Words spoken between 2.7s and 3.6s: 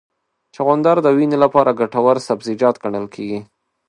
ګڼل کېږي.